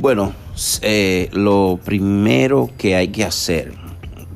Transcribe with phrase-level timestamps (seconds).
[0.00, 0.32] Bueno,
[0.80, 3.74] eh, lo primero que hay que hacer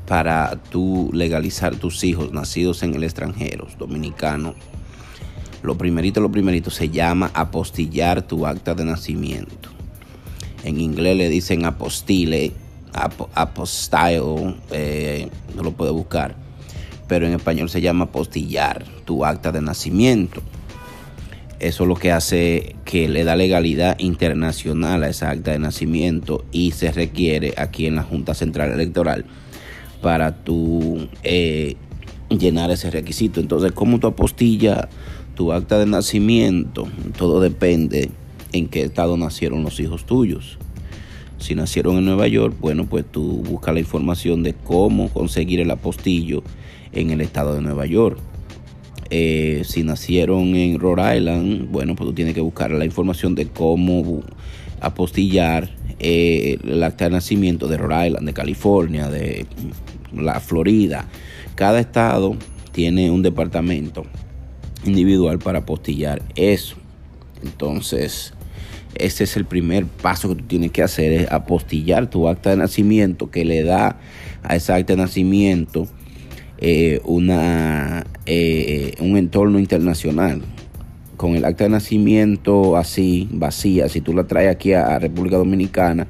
[0.07, 4.53] para tú legalizar tus hijos nacidos en el extranjero, dominicano,
[5.63, 9.69] lo primerito, lo primerito se llama apostillar tu acta de nacimiento.
[10.63, 12.51] En inglés le dicen apostile,
[13.33, 16.35] apostile, eh, no lo puedo buscar,
[17.07, 20.43] pero en español se llama apostillar tu acta de nacimiento.
[21.59, 26.43] Eso es lo que hace que le da legalidad internacional a esa acta de nacimiento
[26.51, 29.25] y se requiere aquí en la Junta Central Electoral
[30.01, 31.75] para tu eh,
[32.29, 33.39] llenar ese requisito.
[33.39, 34.89] Entonces, ¿cómo tu apostilla
[35.35, 36.87] tu acta de nacimiento?
[37.17, 38.11] Todo depende
[38.51, 40.57] en qué estado nacieron los hijos tuyos.
[41.37, 45.71] Si nacieron en Nueva York, bueno, pues tú buscas la información de cómo conseguir el
[45.71, 46.43] apostillo
[46.91, 48.19] en el estado de Nueva York.
[49.09, 53.47] Eh, si nacieron en Rhode Island, bueno, pues tú tienes que buscar la información de
[53.47, 54.23] cómo
[54.81, 59.45] apostillar eh, el acta de nacimiento de Rhode Island, de California, de
[60.13, 61.05] la Florida.
[61.55, 62.35] Cada estado
[62.71, 64.05] tiene un departamento
[64.85, 66.75] individual para apostillar eso.
[67.43, 68.33] Entonces,
[68.95, 72.57] ese es el primer paso que tú tienes que hacer, es apostillar tu acta de
[72.57, 73.99] nacimiento que le da
[74.43, 75.87] a esa acta de nacimiento
[76.57, 80.41] eh, una, eh, un entorno internacional.
[81.17, 86.07] Con el acta de nacimiento así, vacía, si tú la traes aquí a, República Dominicana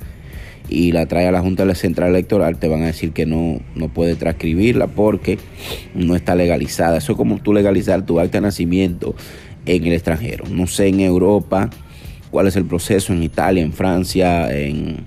[0.68, 3.60] y la traes a la Junta de Central Electoral, te van a decir que no,
[3.76, 5.38] no puedes transcribirla porque
[5.94, 6.98] no está legalizada.
[6.98, 9.16] Eso es como tú legalizar tu acta de nacimiento
[9.68, 10.46] en el extranjero.
[10.50, 11.70] No sé en Europa
[12.32, 15.06] cuál es el proceso, en Italia, en Francia, en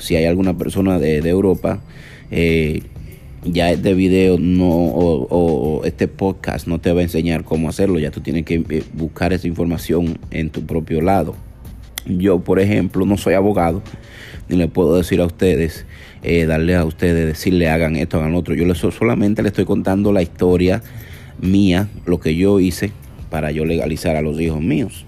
[0.00, 1.80] si hay alguna persona de, Europa.
[2.30, 2.82] Eh,
[3.44, 8.10] ya este video no o, este podcast no te va a enseñar cómo hacerlo, ya
[8.10, 11.34] tú tienes que eh, buscar esa información en tu propio lado.
[12.06, 13.82] Yo, por ejemplo, no soy abogado,
[14.48, 15.86] ni le puedo decir a ustedes,
[16.22, 18.54] eh, darle a ustedes, decirle hagan esto, hagan otro.
[18.54, 20.82] Yo solamente le estoy contando la historia
[21.40, 22.90] mía, lo que yo hice
[23.30, 25.04] para yo legalizar a los hijos míos.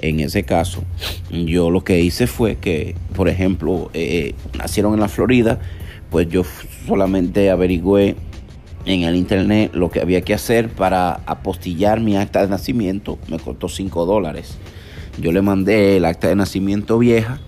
[0.00, 0.82] En ese caso,
[1.30, 5.60] yo lo que hice fue que, por ejemplo, eh, nacieron en la Florida,
[6.14, 6.44] pues yo
[6.86, 8.14] solamente averigüé
[8.86, 13.18] en el internet lo que había que hacer para apostillar mi acta de nacimiento.
[13.26, 14.56] Me costó 5 dólares.
[15.20, 17.40] Yo le mandé el acta de nacimiento vieja,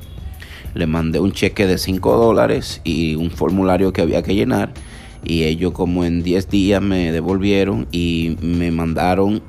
[0.75, 4.75] le mandé un cheque de 5 dólares y un formulario que había que llenar.
[5.23, 9.45] Y ellos como en 10 días me devolvieron y me mandaron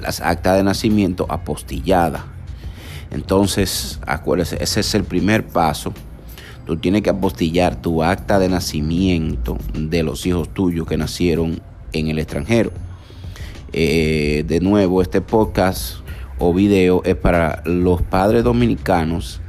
[0.00, 2.22] las actas de nacimiento apostilladas.
[3.12, 5.94] Entonces, acuérdense, ese es el primer paso
[6.70, 11.60] Tú tienes que apostillar tu acta de nacimiento de los hijos tuyos que nacieron
[11.92, 12.70] en el extranjero.
[13.72, 15.96] Eh, de nuevo, este podcast
[16.38, 19.40] o video es para los padres dominicanos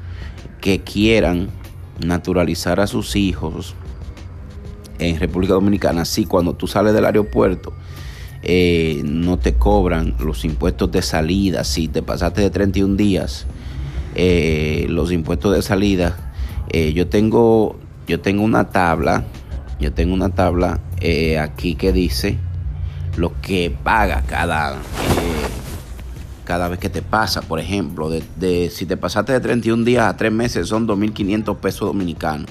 [0.61, 1.49] que quieran
[2.03, 3.75] naturalizar a sus hijos
[4.97, 6.01] en República Dominicana.
[6.01, 7.71] Así cuando tú sales del aeropuerto,
[8.41, 11.65] eh, no te cobran los impuestos de salida.
[11.65, 13.45] Si te pasaste de 31 días,
[14.15, 16.30] eh, los impuestos de salida
[16.73, 17.77] eh, yo tengo
[18.07, 19.25] yo tengo una tabla,
[19.79, 22.37] yo tengo una tabla eh, aquí que dice
[23.17, 24.77] lo que paga cada, eh,
[26.45, 27.41] cada vez que te pasa.
[27.41, 31.87] Por ejemplo, de, si te pasaste de 31 días a 3 meses son 2.500 pesos
[31.87, 32.49] dominicanos.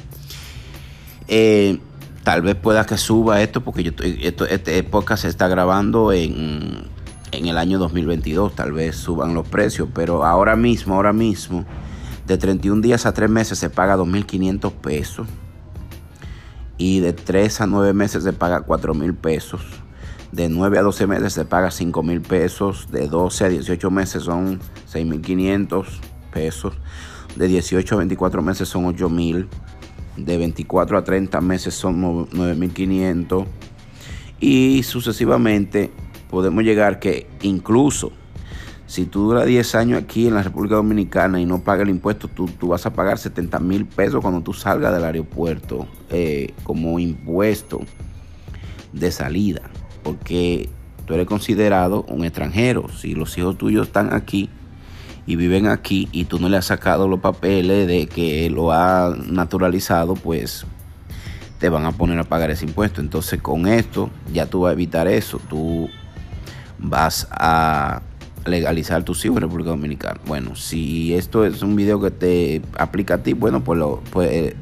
[2.23, 6.85] tal vez pueda que suba esto porque yo esto, esta época se está grabando en,
[7.33, 8.55] en el año 2022.
[8.55, 11.65] Tal vez suban los precios, pero ahora mismo, ahora mismo
[12.31, 15.27] de 31 días a 3 meses se paga 2.500 pesos.
[16.79, 19.63] Y de 3 a 9 meses se paga 4.000 pesos.
[20.31, 22.87] De 9 a 12 meses se paga 5.000 pesos.
[22.93, 24.61] De 12 a 18 meses son
[24.93, 25.87] 6.500
[26.33, 26.75] pesos.
[27.35, 29.49] De 18 a 24 meses son 8.000.
[30.17, 33.47] De 24 a 30 meses son 9.500.
[34.39, 35.91] Y sucesivamente
[36.31, 38.13] podemos llegar que incluso
[38.91, 42.27] si tú duras 10 años aquí en la República Dominicana y no pagas el impuesto,
[42.27, 47.83] tú, vas a pagar 70 mil pesos cuando tú salgas del aeropuerto eh, como impuesto
[48.93, 49.71] de salida,
[50.03, 50.69] porque
[51.07, 52.89] tú eres considerado un extranjero.
[52.89, 54.51] Si los hijos tuyos están aquí
[55.25, 59.15] y viven aquí y tú no le has sacado los papeles de que lo ha
[59.25, 60.67] naturalizado, pues
[61.61, 63.01] te van a poner a pagar ese impuesto.
[63.01, 65.41] Entonces con esto ya tú vas a evitar eso.
[65.49, 65.89] Tú
[66.77, 68.03] vas a
[68.47, 70.21] legalizar tus hijos en República Dominicana.
[70.27, 74.31] Bueno, si esto es un video que te aplica a ti, bueno, pues, lo, pues
[74.31, 74.57] eh,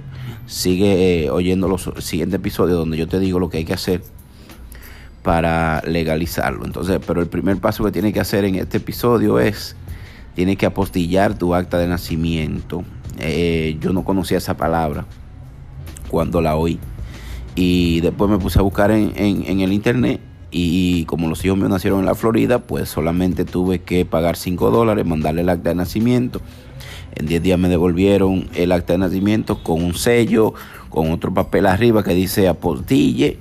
[0.46, 4.02] sigue eh, oyendo los siguientes episodios donde yo te digo lo que hay que hacer
[5.22, 6.64] para legalizarlo.
[6.64, 9.76] Entonces, pero el primer paso que tienes que hacer en este episodio es
[10.34, 12.84] tienes que apostillar tu acta de nacimiento.
[13.18, 15.04] Eh, yo no conocía esa palabra
[16.08, 16.78] cuando la oí.
[17.54, 20.20] Y después me puse a buscar en, el internet
[20.50, 24.70] y como los hijos míos nacieron en la Florida, pues solamente tuve que pagar 5
[24.70, 26.40] dólares, mandarle el acta de nacimiento.
[27.14, 30.54] En 10 días me devolvieron el acta de nacimiento con un sello,
[30.88, 33.38] con otro papel arriba que dice apostille.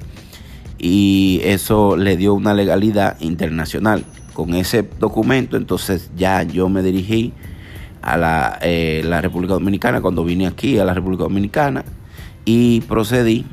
[0.78, 7.34] Y eso le dio una legalidad internacional con ese documento, entonces ya yo me dirigí
[8.04, 11.84] a la, eh, República Dominicana cuando vine aquí a la República Dominicana
[12.46, 13.46] y procedí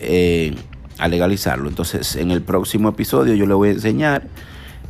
[0.00, 0.54] eh,
[1.00, 1.68] a legalizarlo.
[1.68, 4.28] Entonces en el próximo episodio yo le voy a enseñar,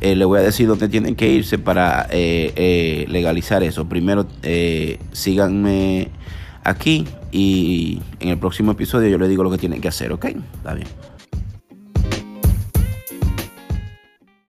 [0.01, 3.87] eh, le voy a decir dónde tienen que irse para legalizar eso.
[3.87, 4.25] Primero
[5.11, 6.09] síganme
[6.63, 10.25] aquí y en el próximo episodio yo les digo lo que tienen que hacer, ¿ok?
[10.25, 10.87] Está bien.